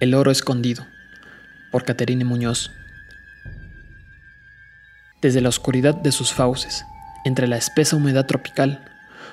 [0.00, 0.86] El oro escondido,
[1.70, 2.70] por Caterine Muñoz.
[5.20, 6.86] Desde la oscuridad de sus fauces,
[7.26, 8.82] entre la espesa humedad tropical,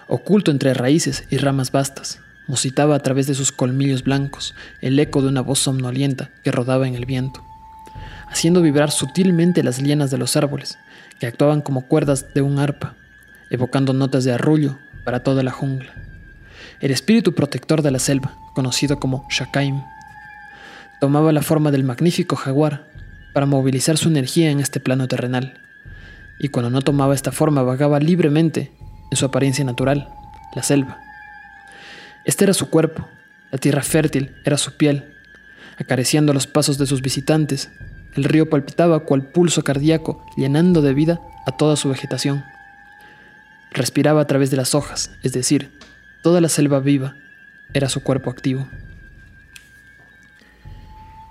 [0.10, 5.22] oculto entre raíces y ramas vastas, musitaba a través de sus colmillos blancos el eco
[5.22, 7.46] de una voz somnolienta que rodaba en el viento,
[8.28, 10.78] haciendo vibrar sutilmente las lianas de los árboles,
[11.18, 12.96] que actuaban como cuerdas de un arpa,
[13.50, 15.94] evocando notas de arrullo para toda la jungla.
[16.82, 19.82] El espíritu protector de la selva, conocido como Shakaim,
[21.00, 22.88] tomaba la forma del magnífico jaguar
[23.34, 25.62] para movilizar su energía en este plano terrenal,
[26.40, 28.72] y cuando no tomaba esta forma vagaba libremente
[29.12, 30.10] en su apariencia natural,
[30.56, 31.00] la selva.
[32.26, 33.08] Este era su cuerpo,
[33.52, 35.14] la tierra fértil era su piel,
[35.78, 37.70] acariciando los pasos de sus visitantes,
[38.16, 42.44] el río palpitaba cual pulso cardíaco, llenando de vida a toda su vegetación.
[43.72, 45.72] Respiraba a través de las hojas, es decir,
[46.24, 47.16] toda la selva viva
[47.74, 48.68] era su cuerpo activo.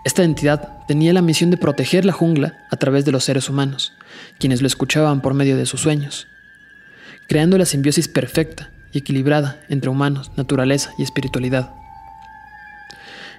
[0.07, 3.93] Esta entidad tenía la misión de proteger la jungla a través de los seres humanos,
[4.39, 6.29] quienes lo escuchaban por medio de sus sueños,
[7.27, 11.73] creando la simbiosis perfecta y equilibrada entre humanos, naturaleza y espiritualidad.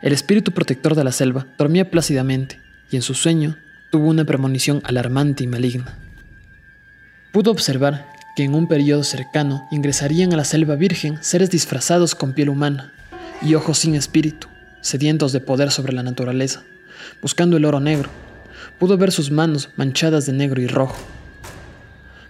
[0.01, 2.59] El espíritu protector de la selva dormía plácidamente
[2.91, 3.55] y en su sueño
[3.89, 5.97] tuvo una premonición alarmante y maligna.
[7.31, 12.33] Pudo observar que en un periodo cercano ingresarían a la selva virgen seres disfrazados con
[12.33, 12.91] piel humana
[13.41, 14.49] y ojos sin espíritu,
[14.87, 16.63] sedientos de poder sobre la naturaleza,
[17.21, 18.09] buscando el oro negro.
[18.79, 20.95] Pudo ver sus manos manchadas de negro y rojo.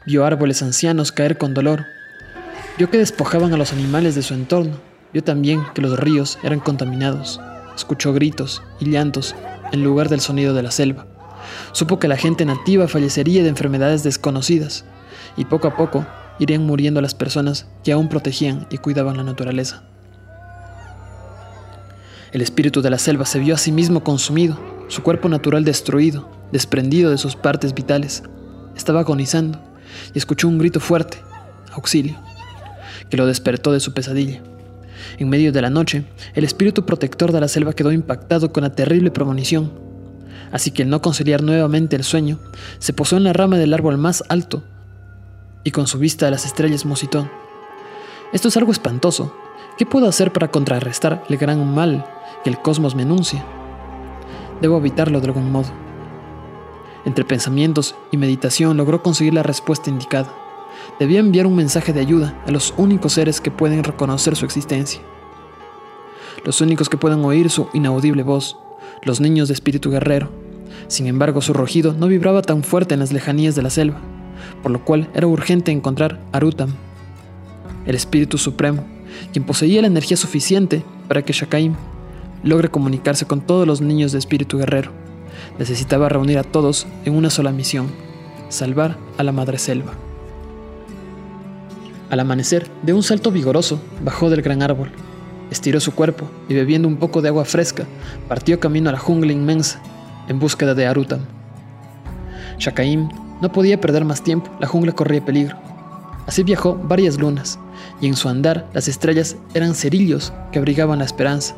[0.05, 1.85] Vio árboles ancianos caer con dolor.
[2.77, 4.79] Vio que despojaban a los animales de su entorno.
[5.13, 7.39] Vio también que los ríos eran contaminados.
[7.75, 9.35] Escuchó gritos y llantos
[9.71, 11.07] en lugar del sonido de la selva.
[11.73, 14.85] Supo que la gente nativa fallecería de enfermedades desconocidas
[15.35, 16.05] y poco a poco
[16.39, 19.83] irían muriendo las personas que aún protegían y cuidaban la naturaleza.
[22.37, 24.59] El espíritu de la selva se vio a sí mismo consumido,
[24.89, 28.21] su cuerpo natural destruido, desprendido de sus partes vitales.
[28.75, 29.59] Estaba agonizando
[30.13, 31.17] y escuchó un grito fuerte,
[31.71, 32.15] auxilio,
[33.09, 34.43] que lo despertó de su pesadilla.
[35.17, 36.05] En medio de la noche,
[36.35, 39.71] el espíritu protector de la selva quedó impactado con la terrible premonición.
[40.51, 42.37] Así que al no conciliar nuevamente el sueño,
[42.77, 44.63] se posó en la rama del árbol más alto
[45.63, 47.27] y con su vista a las estrellas musitó.
[48.31, 49.35] Esto es algo espantoso.
[49.79, 52.05] ¿Qué puedo hacer para contrarrestar el gran mal
[52.43, 53.43] que el cosmos me enuncia?
[54.61, 55.69] Debo evitarlo de algún modo.
[57.05, 60.33] Entre pensamientos y meditación logró conseguir la respuesta indicada.
[60.99, 65.01] Debía enviar un mensaje de ayuda a los únicos seres que pueden reconocer su existencia.
[66.43, 68.57] Los únicos que pueden oír su inaudible voz,
[69.03, 70.29] los niños de espíritu guerrero.
[70.87, 73.99] Sin embargo, su rugido no vibraba tan fuerte en las lejanías de la selva,
[74.61, 76.73] por lo cual era urgente encontrar a Arutam,
[77.85, 78.85] el espíritu supremo,
[79.31, 81.75] quien poseía la energía suficiente para que Shakaim
[82.43, 84.91] logre comunicarse con todos los niños de espíritu guerrero.
[85.59, 87.87] Necesitaba reunir a todos en una sola misión,
[88.49, 89.93] salvar a la madre selva.
[92.09, 94.91] Al amanecer, de un salto vigoroso, bajó del gran árbol,
[95.51, 97.85] estiró su cuerpo y bebiendo un poco de agua fresca,
[98.27, 99.81] partió camino a la jungla inmensa
[100.29, 101.21] en búsqueda de Arutam.
[102.59, 103.09] Shakaim
[103.41, 105.57] no podía perder más tiempo, la jungla corría peligro.
[106.25, 107.59] Así viajó varias lunas,
[108.01, 111.55] y en su andar las estrellas eran cerillos que abrigaban la esperanza,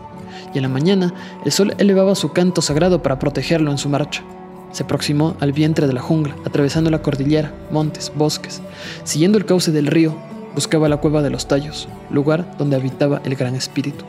[0.53, 1.13] y en la mañana
[1.45, 4.23] el sol elevaba su canto sagrado para protegerlo en su marcha.
[4.71, 8.61] Se aproximó al vientre de la jungla, atravesando la cordillera, montes, bosques.
[9.03, 10.15] Siguiendo el cauce del río,
[10.53, 14.05] buscaba la cueva de los tallos, lugar donde habitaba el gran espíritu.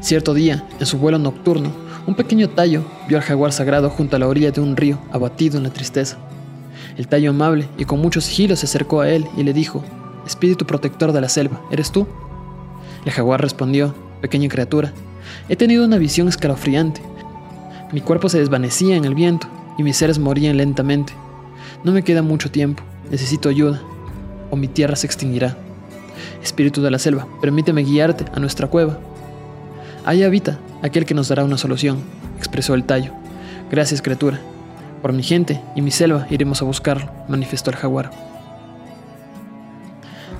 [0.00, 1.70] Cierto día, en su vuelo nocturno,
[2.06, 5.58] un pequeño tallo vio al jaguar sagrado junto a la orilla de un río, abatido
[5.58, 6.18] en la tristeza.
[6.96, 9.82] El tallo amable y con muchos giros se acercó a él y le dijo,
[10.26, 12.06] Espíritu protector de la selva, ¿eres tú?
[13.04, 14.92] El jaguar respondió, Pequeña criatura,
[15.48, 17.00] he tenido una visión escalofriante.
[17.92, 19.48] Mi cuerpo se desvanecía en el viento
[19.78, 21.12] y mis seres morían lentamente.
[21.84, 23.80] No me queda mucho tiempo, necesito ayuda,
[24.50, 25.56] o mi tierra se extinguirá.
[26.42, 28.98] Espíritu de la selva, permíteme guiarte a nuestra cueva.
[30.04, 31.98] Ahí habita aquel que nos dará una solución,
[32.38, 33.12] expresó el tallo.
[33.70, 34.40] Gracias, criatura.
[35.02, 38.10] Por mi gente y mi selva iremos a buscarlo, manifestó el jaguar.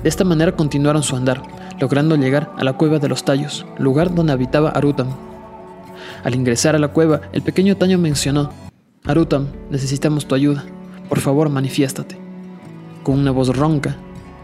[0.03, 1.41] De esta manera continuaron su andar,
[1.79, 5.09] logrando llegar a la cueva de los tallos, lugar donde habitaba Arutam.
[6.23, 8.51] Al ingresar a la cueva, el pequeño tallo mencionó,
[9.05, 10.65] Arutam, necesitamos tu ayuda.
[11.07, 12.17] Por favor, manifiéstate.
[13.03, 13.95] Con una voz ronca,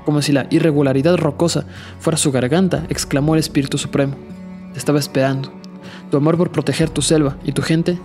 [0.06, 1.66] como si la irregularidad rocosa
[2.00, 4.16] fuera su garganta, exclamó el Espíritu Supremo.
[4.72, 5.52] Te estaba esperando.
[6.12, 7.98] Tu amor por proteger tu selva y tu gente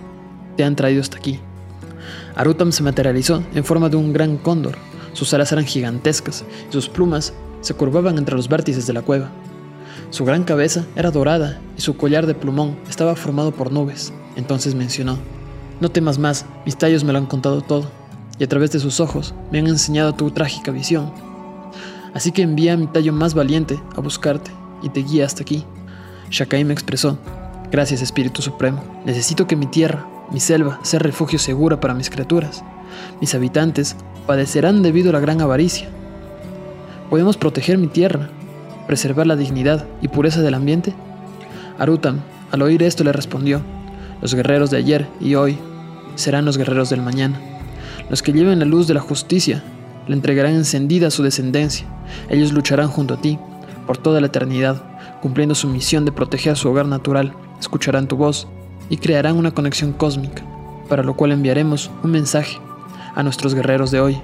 [0.57, 1.39] te han traído hasta aquí.
[2.35, 4.75] Arutam se materializó en forma de un gran cóndor.
[5.13, 9.29] Sus alas eran gigantescas y sus plumas se curvaban entre los vértices de la cueva.
[10.09, 14.11] Su gran cabeza era dorada y su collar de plumón estaba formado por nubes.
[14.35, 15.17] Entonces mencionó,
[15.79, 17.85] No temas más, mis tallos me lo han contado todo,
[18.39, 21.11] y a través de sus ojos me han enseñado tu trágica visión.
[22.13, 24.51] Así que envía a mi tallo más valiente a buscarte
[24.81, 25.63] y te guía hasta aquí.
[26.31, 27.17] Shakai me expresó,
[27.71, 32.63] Gracias Espíritu Supremo, necesito que mi tierra, mi selva, sea refugio seguro para mis criaturas.
[33.21, 33.95] Mis habitantes
[34.25, 35.89] padecerán debido a la gran avaricia.
[37.09, 38.29] ¿Podemos proteger mi tierra,
[38.85, 40.93] preservar la dignidad y pureza del ambiente?
[41.79, 42.19] Arutam,
[42.51, 43.61] al oír esto, le respondió,
[44.21, 45.57] los guerreros de ayer y hoy
[46.13, 47.41] serán los guerreros del mañana.
[48.11, 49.63] Los que lleven la luz de la justicia
[50.07, 51.87] le entregarán encendida a su descendencia.
[52.29, 53.39] Ellos lucharán junto a ti
[53.87, 54.83] por toda la eternidad,
[55.19, 57.33] cumpliendo su misión de proteger su hogar natural.
[57.59, 58.47] Escucharán tu voz
[58.87, 60.43] y crearán una conexión cósmica,
[60.87, 62.59] para lo cual enviaremos un mensaje
[63.15, 64.21] a nuestros guerreros de hoy,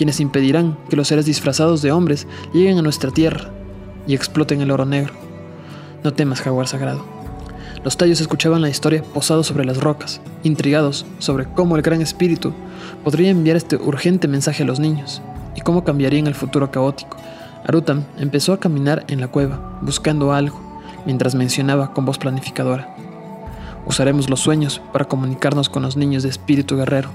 [0.00, 3.50] quienes impedirán que los seres disfrazados de hombres lleguen a nuestra tierra
[4.06, 5.12] y exploten el oro negro.
[6.02, 7.04] No temas, jaguar sagrado.
[7.84, 12.54] Los tallos escuchaban la historia posados sobre las rocas, intrigados sobre cómo el Gran Espíritu
[13.04, 15.20] podría enviar este urgente mensaje a los niños
[15.54, 17.18] y cómo cambiarían el futuro caótico.
[17.66, 20.58] Arutam empezó a caminar en la cueva, buscando algo,
[21.04, 22.96] mientras mencionaba con voz planificadora.
[23.84, 27.10] Usaremos los sueños para comunicarnos con los niños de espíritu guerrero,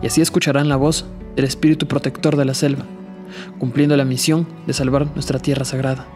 [0.00, 1.04] y así escucharán la voz
[1.36, 2.84] del espíritu protector de la selva,
[3.58, 6.06] cumpliendo la misión de salvar nuestra tierra sagrada.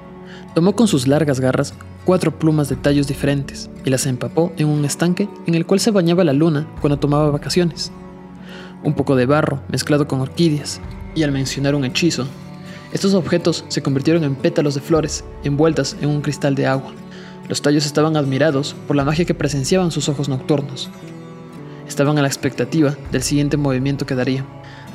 [0.54, 1.74] Tomó con sus largas garras
[2.04, 5.90] cuatro plumas de tallos diferentes y las empapó en un estanque en el cual se
[5.90, 7.92] bañaba la luna cuando tomaba vacaciones.
[8.82, 10.80] Un poco de barro mezclado con orquídeas,
[11.14, 12.26] y al mencionar un hechizo,
[12.92, 16.92] estos objetos se convirtieron en pétalos de flores envueltas en un cristal de agua.
[17.48, 20.88] Los tallos estaban admirados por la magia que presenciaban sus ojos nocturnos.
[21.88, 24.44] Estaban a la expectativa del siguiente movimiento que daría.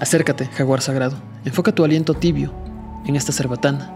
[0.02, 1.16] Acércate, jaguar sagrado.
[1.46, 2.52] Enfoca tu aliento tibio
[3.06, 3.94] en esta cerbatana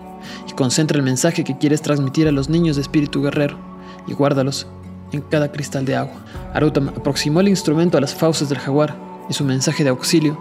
[0.48, 3.58] y concentra el mensaje que quieres transmitir a los niños de espíritu guerrero
[4.06, 4.68] y guárdalos
[5.12, 6.14] en cada cristal de agua.
[6.54, 8.96] Arutam aproximó el instrumento a las fauces del jaguar
[9.32, 10.38] y su mensaje de auxilio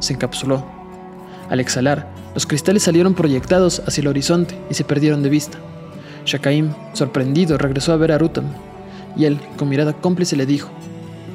[0.00, 0.66] se encapsuló.
[1.48, 5.58] Al exhalar, los cristales salieron proyectados hacia el horizonte y se perdieron de vista.
[6.26, 8.46] Shakaim, sorprendido, regresó a ver a Arutam
[9.16, 10.70] y él, con mirada cómplice, le dijo,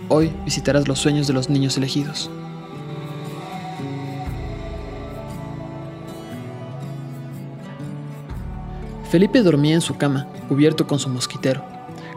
[0.10, 2.30] Hoy visitarás los sueños de los niños elegidos.
[9.14, 11.64] Felipe dormía en su cama, cubierto con su mosquitero.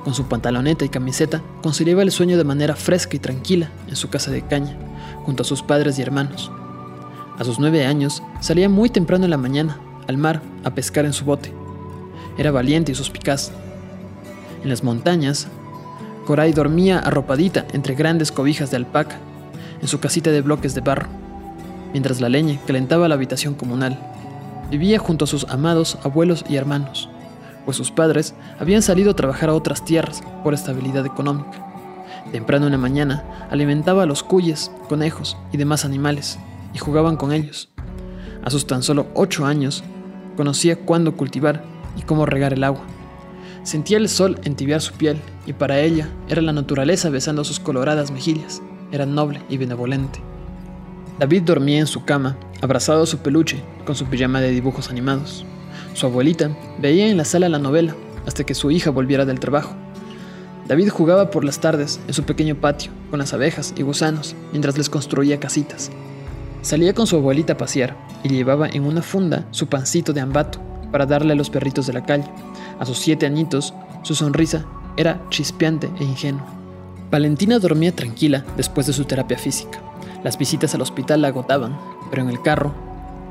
[0.03, 4.09] Con su pantaloneta y camiseta, conciliaba el sueño de manera fresca y tranquila en su
[4.09, 4.79] casa de caña,
[5.27, 6.51] junto a sus padres y hermanos.
[7.39, 9.79] A sus nueve años, salía muy temprano en la mañana,
[10.09, 11.53] al mar, a pescar en su bote.
[12.39, 13.53] Era valiente y suspicaz.
[14.63, 15.49] En las montañas,
[16.25, 19.19] Coray dormía arropadita entre grandes cobijas de alpaca,
[19.83, 21.09] en su casita de bloques de barro,
[21.93, 24.16] mientras la leña calentaba la habitación comunal.
[24.71, 27.09] Vivía junto a sus amados abuelos y hermanos,
[27.65, 31.65] pues sus padres habían salido a trabajar a otras tierras por estabilidad económica.
[32.33, 36.39] Temprano en la mañana alimentaba a los cuyes, conejos y demás animales,
[36.75, 37.69] y jugaban con ellos.
[38.43, 39.85] A sus tan solo ocho años,
[40.37, 41.63] conocía cuándo cultivar
[41.97, 42.83] y cómo regar el agua.
[43.63, 48.11] Sentía el sol entibiar su piel, y para ella era la naturaleza besando sus coloradas
[48.11, 48.63] mejillas.
[48.93, 50.21] Era noble y benevolente.
[51.19, 55.45] David dormía en su cama, abrazado a su peluche, con su pijama de dibujos animados.
[55.95, 57.95] Su abuelita veía en la sala la novela
[58.27, 59.75] hasta que su hija volviera del trabajo.
[60.67, 64.77] David jugaba por las tardes en su pequeño patio con las abejas y gusanos mientras
[64.77, 65.91] les construía casitas.
[66.63, 70.61] Salía con su abuelita a pasear y llevaba en una funda su pancito de ambato
[70.91, 72.29] para darle a los perritos de la calle.
[72.81, 73.73] A sus siete añitos,
[74.03, 76.47] su sonrisa era chispeante e ingenua.
[77.11, 79.81] Valentina dormía tranquila después de su terapia física.
[80.25, 81.79] Las visitas al hospital la agotaban,
[82.11, 82.75] pero en el carro,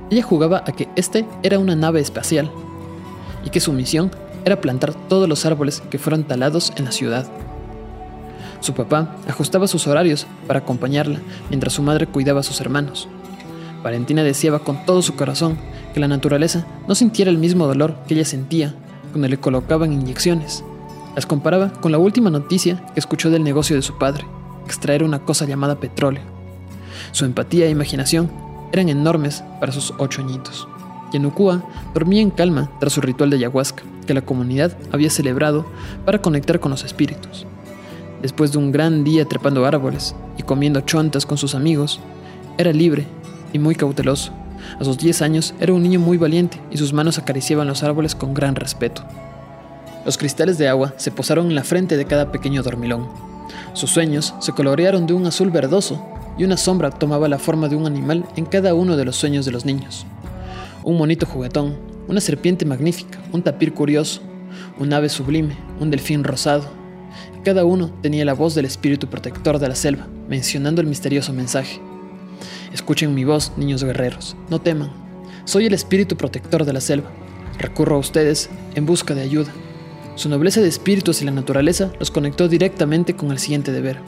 [0.10, 2.52] ella jugaba a que este era una nave espacial
[3.44, 4.12] y que su misión
[4.44, 7.28] era plantar todos los árboles que fueron talados en la ciudad.
[8.60, 13.08] Su papá ajustaba sus horarios para acompañarla mientras su madre cuidaba a sus hermanos.
[13.84, 15.58] Valentina deseaba con todo su corazón
[15.94, 18.74] que la naturaleza no sintiera el mismo dolor que ella sentía
[19.12, 20.64] cuando le colocaban inyecciones.
[21.16, 24.26] Las comparaba con la última noticia que escuchó del negocio de su padre,
[24.66, 26.24] extraer una cosa llamada petróleo.
[27.12, 28.30] Su empatía e imaginación
[28.76, 30.68] eran enormes para sus ocho añitos.
[31.14, 31.64] Yanukua
[31.94, 35.66] dormía en calma tras su ritual de ayahuasca, que la comunidad había celebrado
[36.04, 37.46] para conectar con los espíritus.
[38.22, 42.02] Después de un gran día trepando árboles y comiendo chontas con sus amigos,
[42.58, 43.08] era libre
[43.54, 44.34] y muy cauteloso.
[44.80, 48.14] A sus 10 años era un niño muy valiente y sus manos acariciaban los árboles
[48.14, 49.04] con gran respeto.
[50.06, 53.08] Los cristales de agua se posaron en la frente de cada pequeño dormilón.
[53.74, 57.76] Sus sueños se colorearon de un azul verdoso y una sombra tomaba la forma de
[57.76, 60.06] un animal en cada uno de los sueños de los niños.
[60.84, 61.76] Un monito juguetón,
[62.08, 64.22] una serpiente magnífica, un tapir curioso,
[64.80, 66.66] un ave sublime, un delfín rosado.
[67.44, 71.80] Cada uno tenía la voz del espíritu protector de la selva, mencionando el misterioso mensaje.
[72.74, 74.92] Escuchen mi voz, niños guerreros, no teman.
[75.46, 77.10] Soy el espíritu protector de la selva.
[77.58, 79.52] Recurro a ustedes en busca de ayuda.
[80.16, 84.00] Su nobleza de espíritus y la naturaleza los conectó directamente con el siguiente deber.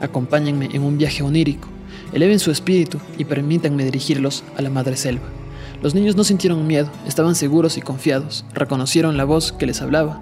[0.00, 1.68] Acompáñenme en un viaje onírico,
[2.12, 5.26] eleven su espíritu y permítanme dirigirlos a la madre selva.
[5.82, 10.20] Los niños no sintieron miedo, estaban seguros y confiados, reconocieron la voz que les hablaba.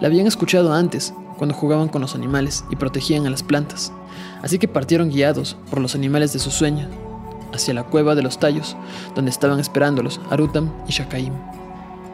[0.00, 3.92] La habían escuchado antes, cuando jugaban con los animales y protegían a las plantas,
[4.42, 6.88] así que partieron guiados por los animales de su sueño
[7.52, 8.76] hacia la cueva de los tallos,
[9.14, 11.32] donde estaban esperándolos Arutam y Shakaim.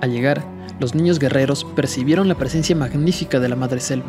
[0.00, 0.44] Al llegar,
[0.80, 4.06] los niños guerreros percibieron la presencia magnífica de la madre selva.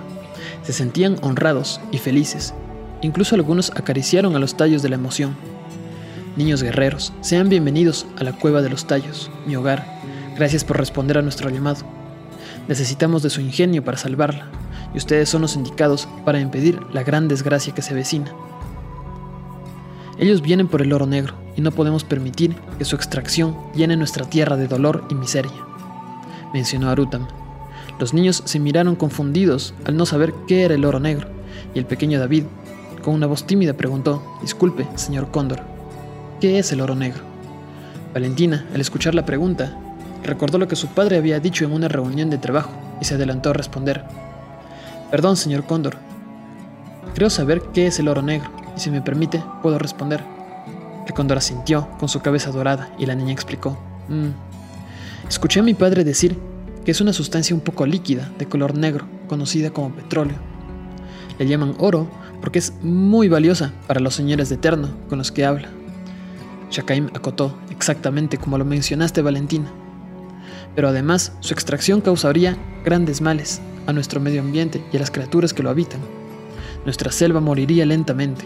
[0.63, 2.53] Se sentían honrados y felices.
[3.03, 5.35] Incluso algunos acariciaron a los tallos de la emoción.
[6.35, 9.85] Niños guerreros, sean bienvenidos a la cueva de los tallos, mi hogar.
[10.35, 11.85] Gracias por responder a nuestro llamado.
[12.67, 14.47] Necesitamos de su ingenio para salvarla,
[14.95, 18.33] y ustedes son los indicados para impedir la gran desgracia que se avecina.
[20.17, 24.25] Ellos vienen por el oro negro, y no podemos permitir que su extracción llene nuestra
[24.25, 25.51] tierra de dolor y miseria
[26.53, 27.27] mencionó Arutam.
[27.99, 31.27] Los niños se miraron confundidos al no saber qué era el oro negro,
[31.75, 32.45] y el pequeño David,
[33.03, 35.61] con una voz tímida, preguntó, Disculpe, señor Cóndor,
[36.41, 37.21] ¿qué es el oro negro?
[38.13, 39.77] Valentina, al escuchar la pregunta,
[40.23, 43.51] recordó lo que su padre había dicho en una reunión de trabajo y se adelantó
[43.51, 44.03] a responder.
[45.11, 45.97] Perdón, señor Cóndor.
[47.13, 50.23] Creo saber qué es el oro negro, y si me permite, puedo responder.
[51.05, 53.77] El cóndor asintió con su cabeza dorada y la niña explicó.
[54.07, 54.29] Mm,
[55.27, 56.37] Escuché a mi padre decir
[56.85, 60.35] que es una sustancia un poco líquida, de color negro, conocida como petróleo.
[61.39, 62.07] Le llaman oro
[62.43, 65.69] porque es muy valiosa para los señores de Eterno con los que habla.
[66.71, 69.71] Shakaim acotó, exactamente como lo mencionaste, Valentina.
[70.75, 75.53] Pero además, su extracción causaría grandes males a nuestro medio ambiente y a las criaturas
[75.53, 76.01] que lo habitan.
[76.83, 78.43] Nuestra selva moriría lentamente.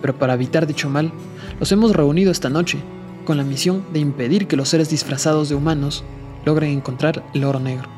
[0.00, 1.12] Pero para evitar dicho mal,
[1.60, 2.78] los hemos reunido esta noche
[3.26, 6.02] con la misión de impedir que los seres disfrazados de humanos
[6.46, 7.90] logren encontrar el oro negro.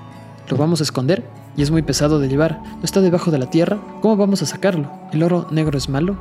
[0.48, 1.22] ¿Lo vamos a esconder?
[1.56, 2.60] Y es muy pesado de llevar.
[2.62, 3.78] ¿No está debajo de la tierra?
[4.00, 4.90] ¿Cómo vamos a sacarlo?
[5.12, 6.16] ¿El oro negro es malo?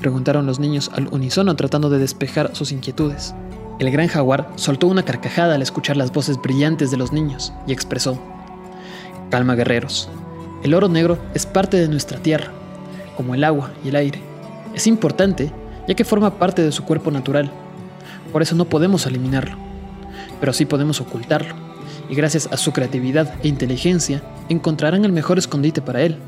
[0.00, 3.34] Preguntaron los niños al unísono tratando de despejar sus inquietudes.
[3.78, 7.72] El gran jaguar soltó una carcajada al escuchar las voces brillantes de los niños y
[7.72, 8.18] expresó,
[9.30, 10.08] Calma guerreros,
[10.62, 12.52] el oro negro es parte de nuestra tierra,
[13.16, 14.20] como el agua y el aire.
[14.74, 15.50] Es importante
[15.88, 17.50] ya que forma parte de su cuerpo natural
[18.34, 19.56] por eso no podemos eliminarlo,
[20.40, 21.54] pero sí podemos ocultarlo,
[22.08, 26.18] y gracias a su creatividad e inteligencia encontrarán el mejor escondite para él.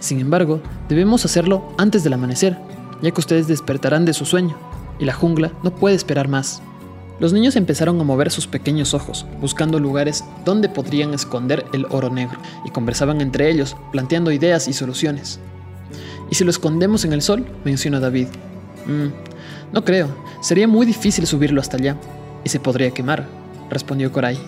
[0.00, 2.58] Sin embargo, debemos hacerlo antes del amanecer,
[3.02, 4.56] ya que ustedes despertarán de su sueño,
[4.98, 6.62] y la jungla no puede esperar más.
[7.20, 12.10] Los niños empezaron a mover sus pequeños ojos, buscando lugares donde podrían esconder el oro
[12.10, 15.38] negro, y conversaban entre ellos, planteando ideas y soluciones.
[16.30, 17.46] ¿Y si lo escondemos en el sol?
[17.64, 18.28] mencionó David.
[18.86, 20.08] Mm, no creo,
[20.40, 21.96] sería muy difícil subirlo hasta allá,
[22.44, 23.26] y se podría quemar,
[23.70, 24.38] respondió Coray.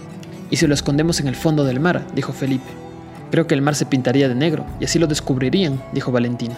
[0.54, 2.06] ¿Y si lo escondemos en el fondo del mar?
[2.14, 2.70] dijo Felipe.
[3.32, 6.56] Creo que el mar se pintaría de negro, y así lo descubrirían, dijo Valentina.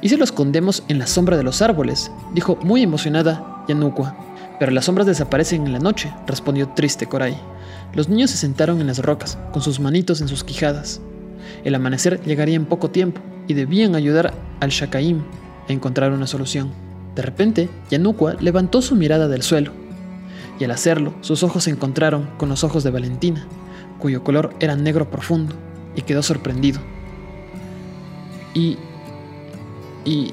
[0.00, 2.12] ¿Y si lo escondemos en la sombra de los árboles?
[2.34, 4.16] dijo muy emocionada Yanukwa.
[4.60, 7.36] Pero las sombras desaparecen en la noche, respondió triste Coray.
[7.94, 11.00] Los niños se sentaron en las rocas, con sus manitos en sus quijadas.
[11.64, 15.20] El amanecer llegaría en poco tiempo, y debían ayudar al Shakaim
[15.68, 16.70] a encontrar una solución.
[17.16, 19.72] De repente, Yanukwa levantó su mirada del suelo,
[20.58, 23.46] y al hacerlo, sus ojos se encontraron con los ojos de Valentina,
[23.98, 25.54] cuyo color era negro profundo,
[25.96, 26.80] y quedó sorprendido.
[28.54, 28.78] Y...
[30.04, 30.32] y...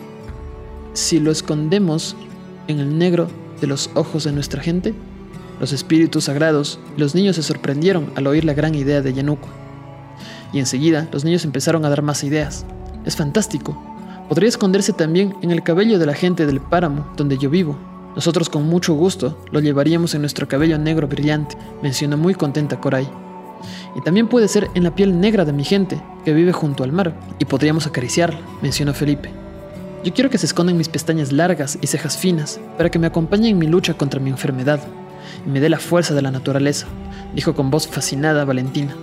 [0.93, 2.15] si lo escondemos
[2.67, 3.27] en el negro
[3.59, 4.93] de los ojos de nuestra gente,
[5.59, 9.49] los espíritus sagrados los niños se sorprendieron al oír la gran idea de Yanukwa.
[10.53, 12.65] Y enseguida los niños empezaron a dar más ideas.
[13.05, 13.77] Es fantástico,
[14.31, 17.77] Podría esconderse también en el cabello de la gente del páramo donde yo vivo.
[18.15, 23.07] Nosotros con mucho gusto lo llevaríamos en nuestro cabello negro brillante, mencionó muy contenta Coray.
[23.95, 26.91] Y también puede ser en la piel negra de mi gente, que vive junto al
[26.91, 29.31] mar, y podríamos acariciarla, mencionó Felipe.
[30.03, 33.51] Yo quiero que se escondan mis pestañas largas y cejas finas, para que me acompañen
[33.51, 34.79] en mi lucha contra mi enfermedad,
[35.45, 36.87] y me dé la fuerza de la naturaleza,
[37.35, 38.95] dijo con voz fascinada Valentina.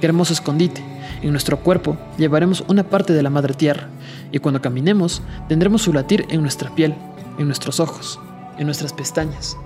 [0.00, 0.82] Qué hermoso escondite,
[1.22, 3.88] en nuestro cuerpo llevaremos una parte de la madre tierra,
[4.32, 6.94] y cuando caminemos tendremos su latir en nuestra piel,
[7.38, 8.20] en nuestros ojos,
[8.58, 9.56] en nuestras pestañas.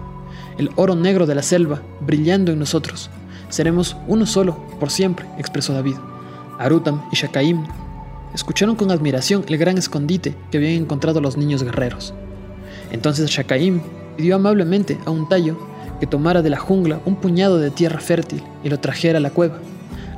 [0.59, 3.11] El oro negro de la selva brillando en nosotros.
[3.49, 5.97] Seremos uno solo por siempre, expresó David.
[6.59, 7.67] Arutam y Shakaim
[8.35, 12.15] escucharon con admiración el gran escondite que habían encontrado los niños guerreros.
[12.91, 13.81] Entonces Shakaim
[14.17, 15.59] pidió amablemente a un tallo
[16.01, 19.31] que tomara de la jungla un puñado de tierra fértil y lo trajera a la
[19.31, 19.59] cueva.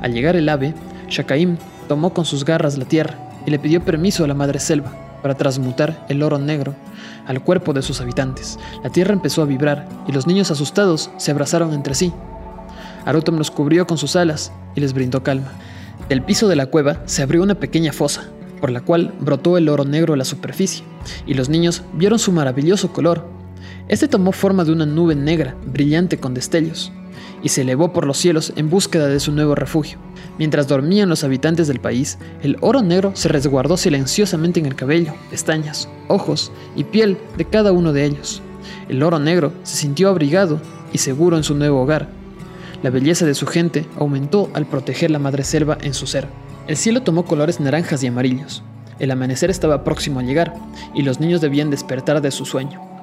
[0.01, 0.73] Al llegar el ave,
[1.09, 1.57] Shakaim
[1.87, 5.33] tomó con sus garras la tierra y le pidió permiso a la madre selva para
[5.33, 6.75] transmutar el oro negro
[7.25, 8.59] al cuerpo de sus habitantes.
[8.83, 12.13] La tierra empezó a vibrar y los niños asustados se abrazaron entre sí.
[13.05, 15.51] Arutam los cubrió con sus alas y les brindó calma.
[16.09, 18.29] Del piso de la cueva se abrió una pequeña fosa,
[18.61, 20.85] por la cual brotó el oro negro a la superficie,
[21.25, 23.27] y los niños vieron su maravilloso color.
[23.87, 26.91] Este tomó forma de una nube negra, brillante con destellos,
[27.45, 29.99] y se elevó por los cielos en búsqueda de su nuevo refugio.
[30.39, 35.13] Mientras dormían los habitantes del país, el oro negro se resguardó silenciosamente en el cabello,
[35.29, 38.41] pestañas, ojos y piel de cada uno de ellos.
[38.89, 40.59] El oro negro se sintió abrigado
[40.91, 42.09] y seguro en su nuevo hogar.
[42.81, 46.27] La belleza de su gente aumentó al proteger la madre selva en su ser.
[46.65, 48.63] El cielo tomó colores naranjas y amarillos.
[48.97, 50.55] El amanecer estaba próximo a llegar
[50.95, 52.94] y los niños debían despertar de su sueño.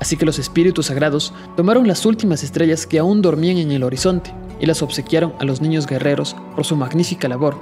[0.00, 4.32] Así que los espíritus sagrados tomaron las últimas estrellas que aún dormían en el horizonte
[4.60, 7.56] y las obsequiaron a los niños guerreros por su magnífica labor.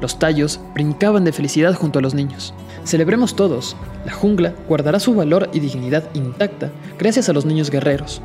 [0.00, 2.54] Los tallos brincaban de felicidad junto a los niños.
[2.84, 8.22] Celebremos todos, la jungla guardará su valor y dignidad intacta gracias a los niños guerreros.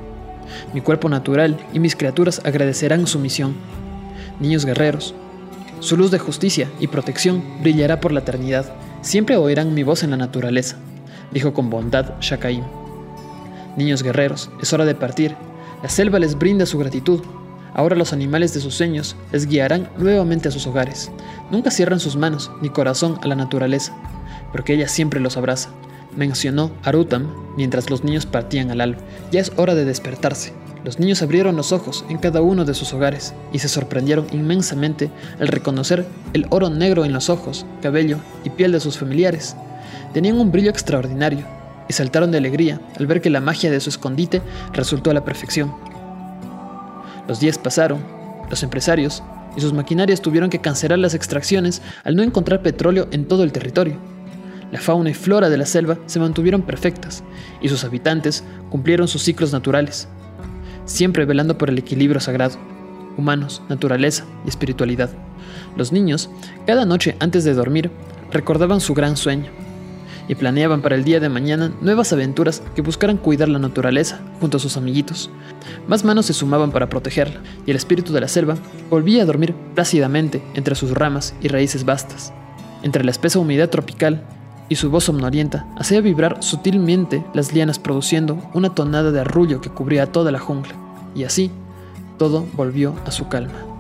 [0.74, 3.56] Mi cuerpo natural y mis criaturas agradecerán su misión.
[4.40, 5.14] Niños guerreros,
[5.80, 8.74] su luz de justicia y protección brillará por la eternidad.
[9.02, 10.78] Siempre oirán mi voz en la naturaleza,
[11.32, 12.85] dijo con bondad Shakaim.
[13.78, 15.36] Niños guerreros, es hora de partir.
[15.84, 17.22] La selva les brinda su gratitud
[17.76, 21.12] Ahora los animales de sus sueños les guiarán nuevamente a sus hogares.
[21.52, 23.94] Nunca cierran sus manos ni corazón a la naturaleza,
[24.54, 25.72] porque ella siempre los abraza.
[26.16, 27.28] Mencionó Arutam
[27.58, 29.02] mientras los niños partían al alba.
[29.30, 30.54] Ya es hora de despertarse.
[30.86, 35.10] Los niños abrieron los ojos en cada uno de sus hogares y se sorprendieron inmensamente
[35.42, 39.58] al reconocer el oro negro en los ojos, cabello y piel de sus familiares.
[40.14, 41.46] Tenían un brillo extraordinario
[41.88, 44.42] y saltaron de alegría al ver que la magia de su escondite
[44.74, 45.74] resultó a la perfección.
[47.28, 48.04] Los días pasaron,
[48.50, 49.24] los empresarios
[49.58, 53.52] y sus maquinarias tuvieron que cancelar las extracciones al no encontrar petróleo en todo el
[53.52, 53.98] territorio.
[54.72, 57.24] La fauna y flora de la selva se mantuvieron perfectas
[57.62, 60.08] y sus habitantes cumplieron sus ciclos naturales,
[60.86, 62.58] siempre velando por el equilibrio sagrado,
[63.18, 65.10] humanos, naturaleza y espiritualidad.
[65.78, 66.30] Los niños,
[66.68, 67.92] cada noche antes de dormir,
[68.32, 69.52] recordaban su gran sueño,
[70.28, 74.58] y planeaban para el día de mañana nuevas aventuras que buscaran cuidar la naturaleza junto
[74.58, 75.30] a sus amiguitos.
[75.88, 78.56] Más manos se sumaban para protegerla, y el espíritu de la selva
[78.90, 82.34] volvía a dormir plácidamente entre sus ramas y raíces vastas.
[82.84, 84.24] Entre la espesa humedad tropical
[84.70, 89.70] y su voz somnolienta hacía vibrar sutilmente las lianas produciendo una tonada de arrullo que
[89.70, 90.74] cubría toda la jungla,
[91.16, 91.52] y así
[92.18, 93.75] todo volvió a su calma.